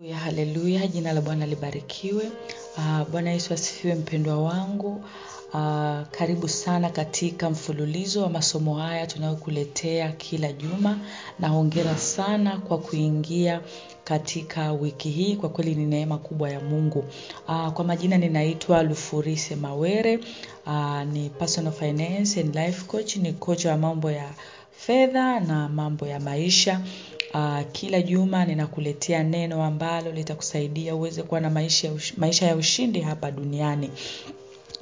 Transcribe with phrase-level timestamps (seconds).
[0.00, 2.24] Ya haleluya, jina la Bwana libarikiwe.
[2.76, 5.04] Uh, Bwana Yesu asifiwe mpendwa wangu.
[5.54, 10.98] Uh, karibu sana katika mfululizo wa masomo haya tunayokuletea kila juma
[11.38, 13.60] na hongera sana kwa kuingia
[14.04, 17.04] katika wiki hii kwa kweli ni neema kubwa ya Mungu.
[17.48, 20.18] Uh, kwa majina ninaitwa Lufurise Mawere,
[20.66, 24.30] uh, ni personal finance and life coach, ni coach wa mambo ya
[24.72, 26.80] fedha na mambo ya maisha.
[27.34, 31.50] Uh, kila juma ninakuletea neno ambalo litakusaidia uweze kuwa na
[32.16, 33.90] maisha ya, ushindi hapa duniani.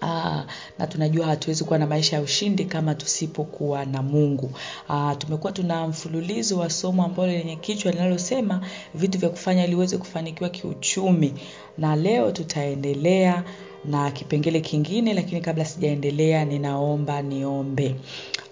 [0.03, 0.45] Aa,
[0.79, 4.51] na tunajua hatuwezi kuwa na maisha ya ushindi kama tusipokuwa na Mungu.
[4.89, 9.99] Aa, tumekuwa tuna mfululizo wa somo ambalo lenye kichwa linalosema vitu vya kufanya ili uweze
[9.99, 11.35] kufanikiwa kiuchumi.
[11.79, 13.45] Na leo tutaendelea
[13.85, 17.95] na kipengele kingine lakini kabla sijaendelea ninaomba niombe.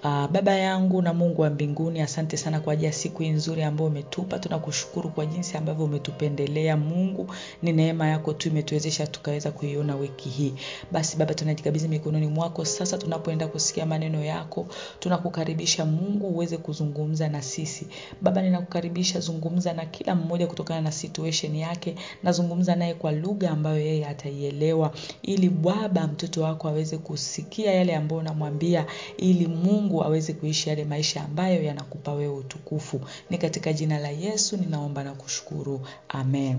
[0.07, 3.63] Uh, baba yangu na Mungu wa mbinguni, asante sana kwa ajili ya siku hii nzuri
[3.63, 4.39] ambayo umetupa.
[4.39, 7.27] Tunakushukuru kwa jinsi ambavyo umetupendelea Mungu.
[7.63, 10.55] Ni neema yako tu imetuwezesha tukaweza kuiona wiki hii.
[10.93, 14.67] Basi Baba, tunajikabidhi mikononi mwako sasa tunapoenda kusikia maneno yako.
[15.01, 17.87] Tunakukaribisha Mungu uweze kuzungumza na sisi.
[18.23, 21.95] Baba, ninakukaribisha zungumza na kila mmoja kutokana na situation yake.
[22.23, 28.21] Nazungumza naye kwa lugha ambayo yeye ataielewa ili Baba mtoto wako aweze kusikia yale ambayo
[28.21, 33.01] unamwambia ili Mungu aweze kuishi yale maisha ambayo yanakupa wewe utukufu.
[33.31, 35.81] Ni katika jina la Yesu ninaomba na kushukuru.
[36.09, 36.57] Amen.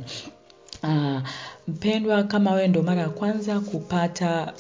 [0.84, 1.20] Uh,
[1.68, 4.54] mpendwa kama wewe ndo mara ya kwanza kupata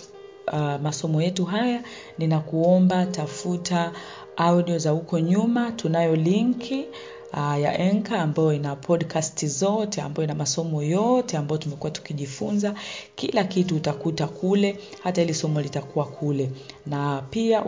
[0.53, 1.83] uh, masomo yetu haya,
[2.17, 3.91] ninakuomba tafuta
[4.37, 6.85] audio za huko nyuma, tunayo linki
[7.33, 12.73] uh, ya Enka ambayo ina podcast zote, ambayo ina masomo yote ambayo tumekuwa tukijifunza.
[13.15, 16.51] Kila kitu utakuta kule, hata ili somo litakuwa kule.
[16.85, 17.63] Na pia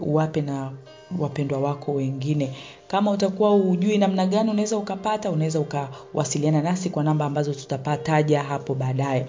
[0.00, 0.72] uwape na
[1.18, 2.54] wapendwa wako wengine.
[2.88, 8.74] Kama utakuwa ujui namna gani unaweza ukapata, unaweza ukawasiliana nasi kwa namba ambazo tutapataja hapo
[8.74, 9.26] baadaye.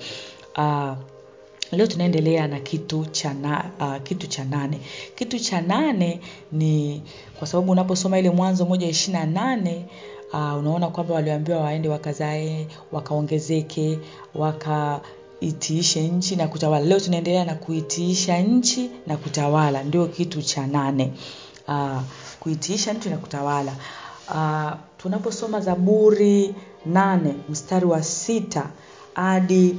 [0.58, 0.92] Uh,
[1.72, 4.80] leo tunaendelea na kitu cha na, uh, kitu cha nane.
[5.16, 6.20] Kitu cha nane
[6.52, 7.02] ni
[7.40, 9.86] kwa sababu unaposoma ile Mwanzo moja ishiri na nane
[10.34, 14.00] uh, unaona kwamba waliambiwa waende wakazae, wakaongezeke,
[14.36, 15.02] waka
[15.40, 16.86] itiishe nchi na kutawala.
[16.86, 21.12] Leo tunaendelea na kuitiisha nchi na kutawala, ndio kitu cha nane.
[21.68, 22.02] Uh,
[22.40, 23.76] kuitiisha nchi na kutawala.
[24.30, 28.70] Uh, tunaposoma Zaburi nane mstari wa sita
[29.14, 29.78] hadi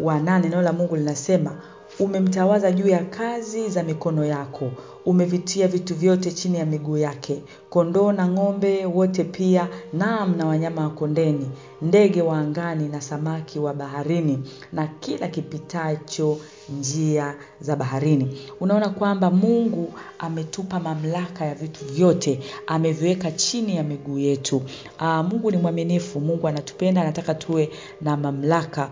[0.00, 1.56] wa nane neno la Mungu linasema
[1.98, 4.70] umemtawaza juu ya kazi za mikono yako
[5.06, 10.82] umevitia vitu vyote chini ya miguu yake kondoo na ng'ombe wote pia naam na wanyama
[10.82, 11.50] wa kondeni
[11.82, 14.38] ndege wa angani na samaki wa baharini
[14.72, 16.38] na kila kipitacho
[16.80, 18.38] njia za baharini.
[18.60, 24.62] Unaona kwamba Mungu ametupa mamlaka ya vitu vyote ameviweka chini ya miguu yetu.
[25.00, 27.70] Aa, Mungu ni mwaminifu Mungu anatupenda anataka tuwe
[28.00, 28.90] na mamlaka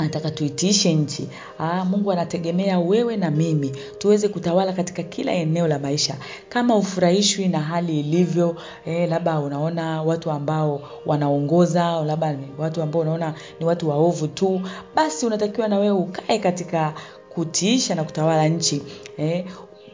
[0.00, 1.28] anataka tuitiishe nchi.
[1.60, 6.14] Aa, Mungu anategemea wewe na mimi tuweze kutawala katika kila eneo la maisha.
[6.48, 8.56] Kama ufurahishwi na hali ilivyo,
[8.86, 14.60] eh, labda unaona watu ambao wanaongoza, labda ni watu ambao unaona ni watu waovu tu,
[14.94, 16.94] basi unatakiwa na wewe ukae katika
[17.34, 18.82] kutiisha na kutawala nchi.
[19.18, 19.44] Eh,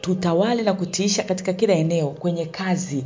[0.07, 3.03] tutawale na kutiisha katika kila eneo kwenye kazi.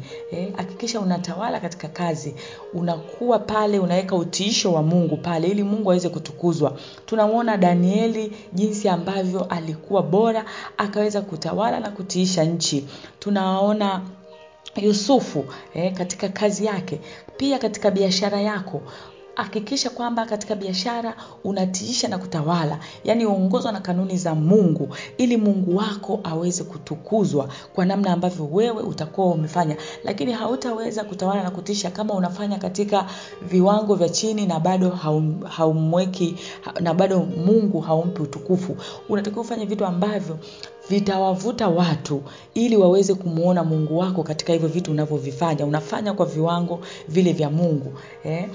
[0.57, 2.35] Hakikisha eh, unatawala katika kazi.
[2.73, 6.77] Unakuwa pale unaweka utiisho wa Mungu pale ili Mungu aweze kutukuzwa.
[7.05, 10.45] Tunamwona Danieli jinsi ambavyo alikuwa bora
[10.77, 12.85] akaweza kutawala na kutiisha nchi.
[13.19, 14.01] Tunaona
[14.75, 16.99] Yusufu eh, katika kazi yake.
[17.37, 18.81] Pia katika biashara yako
[19.35, 25.77] hakikisha kwamba katika biashara unatiisha na kutawala yaani uongozwa na kanuni za Mungu ili Mungu
[25.77, 29.77] wako aweze kutukuzwa kwa namna ambavyo wewe utakuwa umefanya.
[30.03, 33.05] Lakini hautaweza kutawala na kutisha kama unafanya katika
[33.41, 36.35] viwango vya chini na bado haum, haumweki
[36.79, 38.77] na bado Mungu haumpi utukufu.
[39.09, 40.39] Unatakiwa ufanye vitu ambavyo
[40.89, 42.21] vitawavuta watu
[42.53, 45.65] ili waweze kumwona Mungu wako katika hivyo vitu unavyovifanya.
[45.65, 47.93] Unafanya kwa viwango vile vya Mungu
[48.23, 48.49] eh?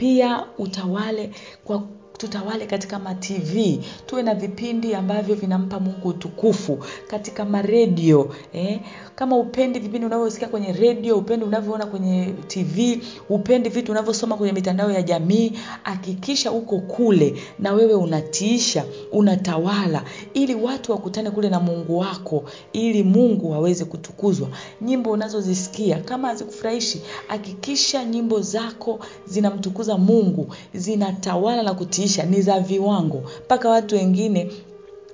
[0.00, 1.30] Pia utawale
[1.64, 1.82] kwa
[2.20, 8.80] tutawale katika ma TV tuwe na vipindi ambavyo vinampa Mungu utukufu katika maredio eh?
[9.14, 14.90] kama upendi vipindi unavyosikia kwenye redio upendi unavyoona kwenye TV upendi vitu unavyosoma kwenye mitandao
[14.90, 15.52] ya jamii
[15.82, 23.02] hakikisha uko kule na wewe unatiisha unatawala ili watu wakutane kule na Mungu wako ili
[23.02, 24.48] Mungu aweze kutukuzwa.
[24.82, 33.22] Nyimbo unazozisikia kama hazikufurahishi hakikisha nyimbo zako zinamtukuza Mungu zinatawala na kutiisha ni za viwango.
[33.44, 34.50] Mpaka watu wengine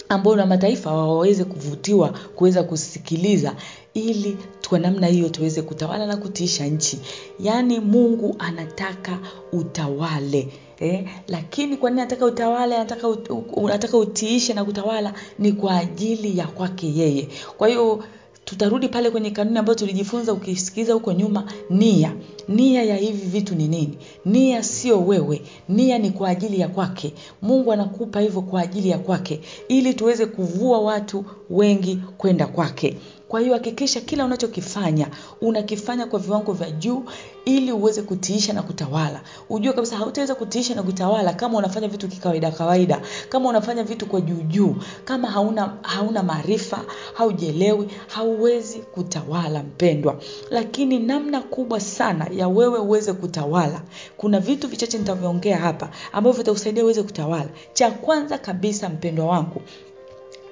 [0.08, 3.54] ambao na mataifa waweze kuvutiwa kuweza kusikiliza
[3.94, 4.36] ili
[4.68, 6.98] kwa namna hiyo tuweze kutawala na kutiisha nchi.
[7.40, 9.18] Yaani mungu anataka
[9.52, 10.48] utawale
[10.80, 13.30] Eh, lakini kwa nini anataka utawale anataka, ut,
[13.64, 15.12] anataka utiishe na kutawala?
[15.38, 17.28] Ni kwa ajili ya kwake yeye.
[17.58, 18.04] Kwa hiyo
[18.46, 22.12] tutarudi pale kwenye kanuni ambayo tulijifunza ukisikiliza huko nyuma nia.
[22.48, 23.98] Nia ya hivi vitu ni nini?
[24.24, 25.42] Nia sio wewe.
[25.68, 27.12] Nia ni kwa ajili ya kwake.
[27.42, 32.96] Mungu anakupa hivyo kwa ajili ya kwake ili tuweze kuvua watu wengi kwenda kwake
[33.28, 35.08] kwa hiyo hakikisha kila unachokifanya
[35.40, 37.04] unakifanya kwa viwango vya juu
[37.44, 39.20] ili uweze kutiisha na kutawala.
[39.50, 44.20] Ujue kabisa hautaweza kutiisha na kutawala kama unafanya vitu kikawaida kawaida kama unafanya vitu kwa
[44.20, 46.84] juu juu kama hauna hauna maarifa
[47.14, 50.16] haujielewi hauwezi kutawala mpendwa.
[50.50, 53.82] Lakini namna kubwa sana ya wewe uweze kutawala
[54.16, 57.48] kuna vitu vichache nitavyoongea hapa ambavyo vitakusaidia uweze kutawala.
[57.72, 59.62] Cha kwanza kabisa mpendwa wangu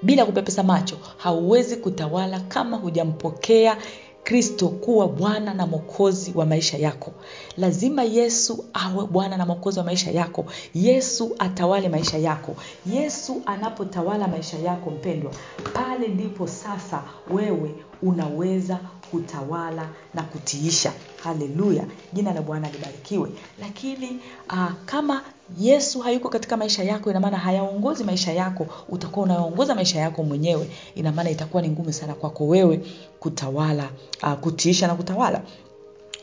[0.05, 3.77] bila kupepesa macho hauwezi kutawala kama hujampokea
[4.25, 7.13] kristo kuwa bwana na mwokozi wa maisha yako.
[7.57, 10.45] Lazima yesu awe bwana na mwokozi wa maisha yako.
[10.75, 12.57] Yesu atawale maisha yako.
[12.93, 15.33] Yesu anapotawala maisha yako mpendwa
[15.75, 18.79] pale ndipo sasa wewe unaweza
[19.11, 20.93] kutawala na kutiisha.
[21.25, 21.85] Haleluya.
[22.13, 23.31] Jina la bwana libarikiwe.
[23.61, 24.21] Lakini
[24.51, 25.23] uh, kama
[25.59, 30.71] yesu hayuko katika maisha yako inamaana hayaongozi maisha yako utakuwa unaongoza maisha yako mwenyewe.
[30.95, 32.81] Inamaana itakuwa ni ngumu sana kwako wewe
[33.21, 33.89] kutawala
[34.23, 35.43] uh, kutiisha na kutawala.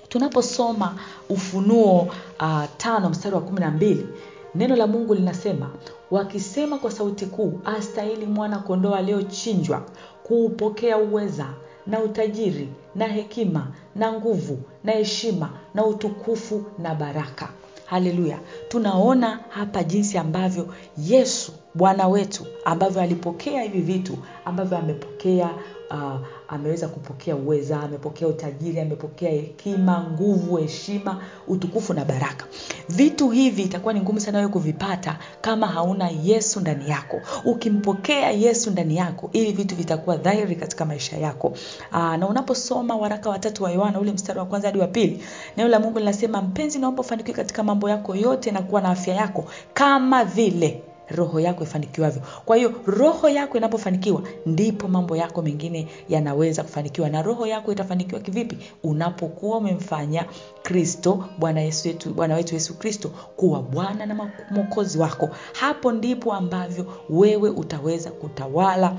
[0.10, 1.00] Tunaposoma
[1.30, 2.02] ufunuo
[2.40, 4.08] uh, tano mstari wa kumi na mbili
[4.56, 5.70] neno la mungu linasema
[6.12, 9.84] wakisema kwa sauti kuu astahili mwana kondoo aliyochinjwa
[10.24, 11.48] kuupokea uweza
[11.88, 17.50] na utajiri na hekima na nguvu na heshima na utukufu na baraka.
[17.86, 18.40] Haleluya.
[18.70, 20.68] Tunaona hapa jinsi ambavyo
[20.98, 25.50] yesu bwana wetu ambavyo alipokea hivi vitu ambavyo amepokea
[25.94, 32.46] uh, ameweza kupokea uweza amepokea utajiri amepokea hekima nguvu heshima utukufu na baraka.
[32.90, 37.22] Vitu hivi itakuwa ni ngumu sana wewe kuvipata kama hauna yesu ndani yako.
[37.46, 41.54] Ukimpokea yesu ndani yako hivi vitu vitakuwa dhahiri katika maisha yako.
[41.94, 45.24] Aa, na unaposoma waraka watatu wa yohana ule mstari wa kwanza hadi wa pili
[45.58, 49.16] neno la mungu linasema mpenzi naomba ufanikiwe katika mambo yako yote na kuwa na afya
[49.16, 52.22] yako kama vile roho yako ifanikiwavyo.
[52.46, 57.10] Kwa hiyo roho yako inapofanikiwa ndipo mambo yako mengine yanaweza kufanikiwa.
[57.10, 58.58] Na roho yako itafanikiwa kivipi?
[58.84, 60.26] Unapokuwa umemfanya
[60.64, 65.30] kristo bwana yesu wetu bwana wetu yesu kristo kuwa bwana na mwokozi wako.
[65.54, 68.98] Hapo ndipo ambavyo wewe utaweza kutawala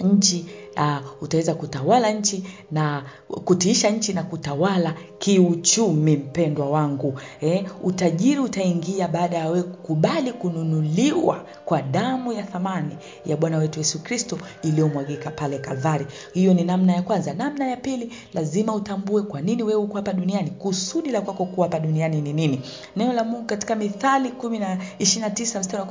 [0.00, 3.02] nchi uh, utaweza kutawala nchi na
[3.44, 7.20] kutiisha nchi na kutawala kiuchumi mpendwa wangu.
[7.40, 13.78] Eh, utajiri utaingia baada ya wewe kukubali kununuliwa kwa damu ya thamani ya bwana wetu
[13.80, 16.06] yesu kristo iliyomwagika pale kalvari.
[16.34, 17.34] Hiyo ni namna ya kwanza.
[17.34, 20.50] Namna ya pili lazima utambue kwa nini wewe uko hapa duniani.
[20.50, 22.60] Kusudi la kwako kuwa hapa duniani ni nini?
[22.96, 25.84] Neno la mungu katika mithali kumi na ishirina tisa mstari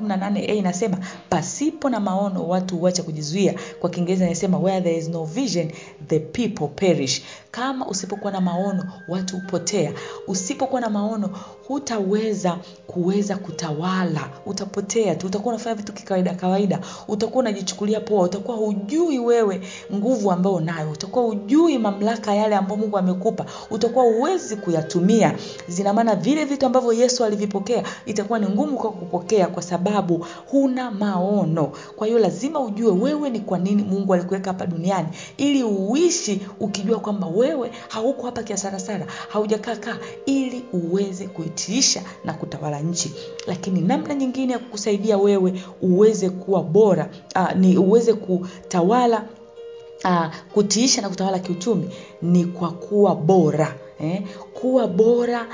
[0.58, 0.98] inasema
[1.30, 3.54] pasipo na maono watu huacha kujizuia.
[3.80, 5.72] Kwa kiingereza inasema where there is no vision
[6.08, 7.22] the people perish
[7.56, 9.94] kama usipokuwa na maono watu hupotea.
[10.28, 11.30] Usipokuwa na maono
[11.68, 12.58] hutaweza
[12.88, 14.30] kuweza kutawala.
[14.46, 15.28] Utapotea tu.
[15.28, 16.80] Utakuwa unafanya vitu kikawaida kawaida.
[17.08, 18.24] Utakuwa unajichukulia poa.
[18.24, 19.62] Utakuwa hujui wewe
[19.94, 20.92] nguvu ambayo unayo.
[20.92, 23.46] Utakuwa hujui mamlaka yale ambayo mungu amekupa.
[23.72, 25.36] Utakuwa huwezi kuyatumia.
[25.68, 30.92] Zina maana vile vitu ambavyo yesu alivipokea itakuwa ni ngumu kwa kupokea kwa sababu huna
[30.92, 31.72] maono.
[31.96, 37.00] Kwa hiyo lazima ujue wewe ni kwa nini mungu alikuweka hapa duniani ili uishi ukijua
[37.00, 37.28] kwamba
[37.88, 43.14] hauko hapa kiasarasara haujakaakaa ili uweze kuitiisha na kutawala nchi
[43.48, 49.24] lakini namna nyingine ya kukusaidia wewe uweze kuwa bora aa, ni uweze kutawala
[50.06, 51.90] aa, kutiisha na kutawala kiuchumi
[52.22, 54.22] ni kwa kuwa bora eh?
[54.54, 55.48] kuwa bora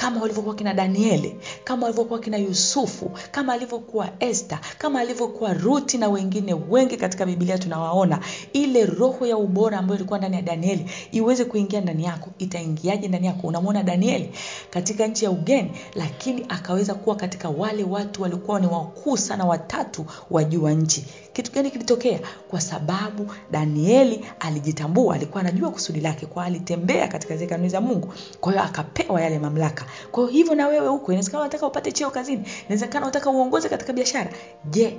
[0.00, 6.08] kama walivyokuwa kina danieli kama walivyokuwa kina yusufu kama alivyokuwa este kama alivyokuwa ruti na
[6.08, 8.20] wengine wengi katika bibilia tunawaona
[8.52, 13.26] ile roho ya ubora ambayo ilikuwa ndani ya danieli iweze kuingia ndani yako itaingiaje ndani
[13.26, 13.46] yako?
[13.46, 14.30] Unamwona danieli
[14.70, 20.06] katika nchi ya ugeni lakini akaweza kuwa katika wale watu walikuwa ni wakuu sana watatu
[20.30, 22.20] wa juu wa nchi kitu gani kilitokea?
[22.48, 28.14] Kwa sababu danieli alijitambua alikuwa anajua kusudi lake kwa alitembea katika zile kanuni za mungu.
[28.40, 29.84] Kwa hiyo akapewa yale mamlaka.
[30.10, 33.92] Kwa hiyo hivyo na wewe huko inawezekana unataka upate cheo kazini inawezekana unataka uongoze katika
[33.92, 34.30] biashara.
[34.64, 34.98] Je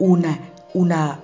[0.00, 0.38] una
[0.74, 1.18] una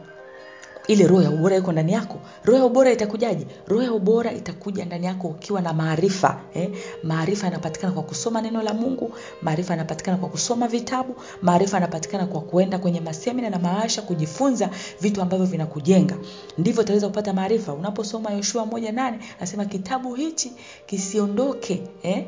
[0.89, 4.85] ile roho ya ubora iko ndani yako roho ya ubora itakujaje roho ya ubora itakuja
[4.85, 6.71] ndani yako ukiwa na maarifa eh?
[7.03, 9.13] maarifa yanapatikana kwa kusoma neno la mungu
[9.43, 14.71] maarifa yanapatikana kwa kusoma vitabu maarifa yanapatikana kwa kuenda kwenye masemina na maasha kujifunza
[15.01, 16.17] vitu ambavyo vinakujenga
[16.59, 20.53] ndivyo utaweza kupata maarifa unaposoma yoshua moja nane anasema kitabu hichi
[20.87, 22.25] kisiondoke eh?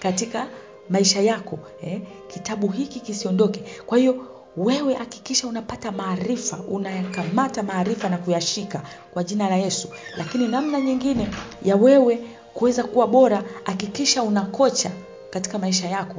[0.00, 0.46] katika
[0.90, 2.00] maisha yako eh?
[2.28, 4.16] kitabu hiki kisiondoke kwa hiyo
[4.58, 8.82] wewe hakikisha unapata maarifa unayakamata maarifa na kuyashika
[9.14, 11.28] kwa jina la yesu lakini namna nyingine
[11.64, 12.18] ya wewe
[12.54, 14.90] kuweza kuwa bora hakikisha unakocha
[15.30, 16.14] katika maisha yako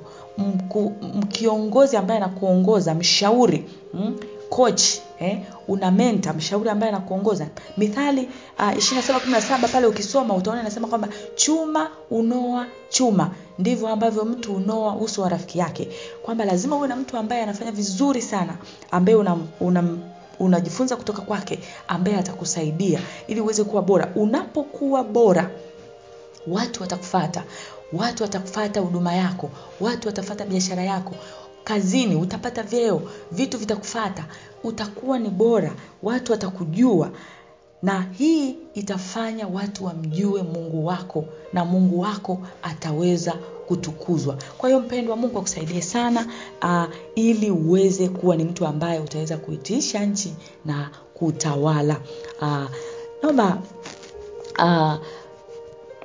[1.16, 4.18] mkiongozi ambaye anakuongoza mshauri mm?
[4.50, 4.84] Coach
[5.20, 5.40] eh?
[5.68, 7.48] una menta mshauri ambaye anakuongoza.
[7.78, 8.30] Mithali
[8.60, 13.32] uh, 2717 pale ukisoma utaona inasema kwamba chuma unoa chuma.
[13.60, 15.90] Ndivyo ambavyo mtu unoa uso wa rafiki yake.
[16.24, 18.58] Kwamba lazima uwe na mtu ambaye anafanya vizuri sana
[18.92, 19.84] ambaye una, una
[20.40, 24.12] unajifunza kutoka kwake ambaye atakusaidia ili uweze kuwa bora.
[24.16, 25.50] Unapokuwa bora
[26.48, 27.44] watu watakufata
[27.94, 29.50] watu watakufata huduma yako.
[29.80, 31.16] Watu watafata biashara yako
[31.70, 34.26] kazini utapata vyeo vitu vitakufata
[34.64, 35.72] utakuwa ni bora
[36.04, 37.12] watu watakujua
[37.82, 43.34] na hii itafanya watu wamjue mungu wako na mungu wako ataweza
[43.68, 44.38] kutukuzwa.
[44.58, 46.28] Kwa hiyo mpendwa mungu akusaidie sana
[46.64, 50.34] uh, ili uweze kuwa ni mtu ambaye utaweza kuitiisha nchi
[50.66, 51.96] na kutawala.
[52.42, 52.66] Uh,
[53.24, 53.62] naomba
[54.60, 54.94] uh,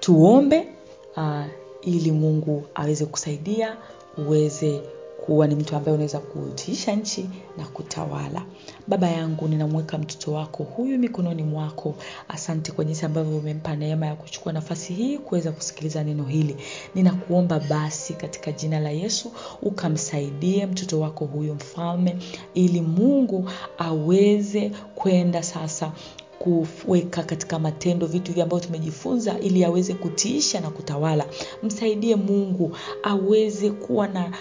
[0.00, 0.68] tuombe
[1.16, 1.44] uh,
[1.82, 3.76] ili mungu aweze kusaidia
[4.18, 4.82] uweze
[5.26, 7.26] kuwa ni mtu ambaye unaweza kutiisha nchi
[7.58, 8.42] na kutawala.
[8.86, 11.94] Baba yangu ninamweka mtoto wako huyu mikononi mwako.
[12.28, 16.56] Asante kwa jinsi ambavyo umempa neema ya kuchukua nafasi hii kuweza kusikiliza neno hili.
[16.94, 22.16] Ninakuomba basi katika jina la yesu ukamsaidie mtoto wako huyu mfalme
[22.54, 25.92] ili mungu aweze kwenda sasa
[26.38, 31.26] kuweka katika matendo vitu hivi ambavyo tumejifunza ili aweze kutiisha na kutawala.
[31.62, 34.32] Msaidie mungu aweze kuwa na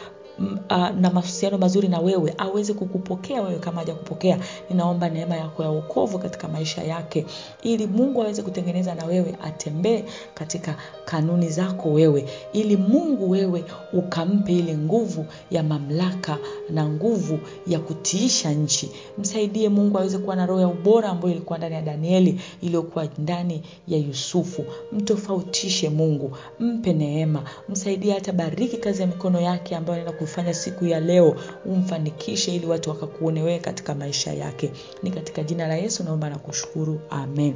[1.00, 5.70] na mahusiano mazuri na wewe aweze kukupokea wewe kama haja kupokea ninaomba neema yako ya
[5.72, 7.26] uokovu katika maisha yake
[7.64, 10.76] ili mungu aweze kutengeneza na wewe atembee katika
[11.06, 13.64] kanuni zako wewe ili mungu wewe
[13.94, 16.38] ukampe ile nguvu ya mamlaka
[16.70, 18.92] na nguvu ya kutiisha nchi.
[19.18, 23.62] Msaidie mungu aweze kuwa na roho ya ubora ambayo ilikuwa ndani ya danieli iliyokuwa ndani
[23.88, 24.66] ya yusufu.
[24.92, 27.44] Mtofautishe mungu mpe neema.
[27.70, 32.90] Msaidie hata bariki kazi ya mikono yake ambayo kuifanya siku ya leo umfanikishe ili watu
[32.90, 34.72] wakakuone wewe katika maisha yake.
[35.04, 37.00] Ni katika jina la yesu naomba na kushukuru.
[37.10, 37.54] Amen.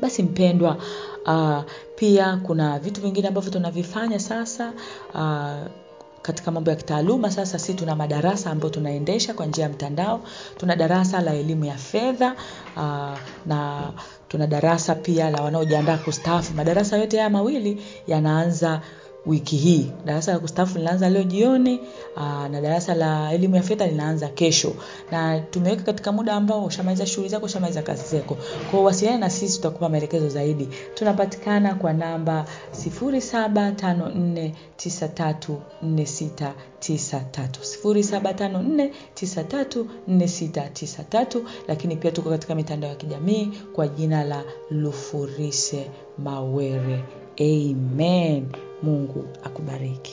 [0.00, 0.76] Basi mpendwa
[1.26, 1.62] uh,
[1.96, 4.72] pia kuna vitu vingine ambavyo tunavifanya sasa
[5.14, 5.70] uh,
[6.22, 7.30] katika mambo ya kitaaluma.
[7.30, 10.20] Sasa si tuna madarasa ambayo tunaendesha kwa njia ya mtandao.
[10.58, 12.34] Tuna darasa la elimu ya fedha
[12.76, 13.90] uh, na
[14.28, 16.54] tuna darasa pia la wanaojiandaa kustaafu.
[16.54, 18.80] Madarasa yote haya mawili yanaanza
[19.26, 19.90] wiki hii.
[20.04, 21.80] Darasa la kustafu linaanza leo jioni
[22.16, 24.72] aa, na darasa la elimu ya fedha linaanza kesho.
[25.10, 28.36] Na tumeweka katika muda ambao ushamaliza shughuli zako ushamaliza kazi zako.
[28.70, 30.68] Kwao wasiliana na sisi tutakupa maelekezo zaidi.
[30.94, 32.46] Tunapatikana kwa namba
[40.44, 47.04] 0754934693 lakini pia tuko katika mitandao ya kijamii kwa jina la lufurise mawere
[47.40, 48.46] amen.
[48.82, 50.12] Mungu akubariki